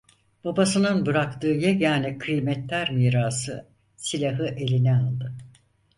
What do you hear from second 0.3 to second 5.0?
Babasının bıraktığı yegâne kıymettar mirası, silahı eline